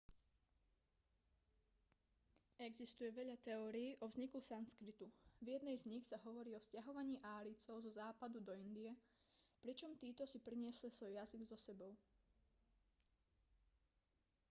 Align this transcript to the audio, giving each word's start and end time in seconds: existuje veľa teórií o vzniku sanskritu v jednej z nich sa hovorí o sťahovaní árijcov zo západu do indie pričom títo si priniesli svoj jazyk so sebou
existuje 2.67 3.09
veľa 3.19 3.37
teórií 3.47 3.91
o 4.03 4.09
vzniku 4.11 4.39
sanskritu 4.51 5.05
v 5.45 5.61
jednej 5.61 5.77
z 5.79 5.85
nich 5.93 6.05
sa 6.09 6.17
hovorí 6.25 6.51
o 6.57 6.65
sťahovaní 6.65 7.15
árijcov 7.37 7.75
zo 7.85 7.91
západu 8.01 8.37
do 8.47 8.53
indie 8.65 8.91
pričom 9.63 9.91
títo 10.01 10.23
si 10.27 10.39
priniesli 10.47 10.89
svoj 10.91 11.11
jazyk 11.21 11.41
so 11.47 11.53
sebou 11.65 11.91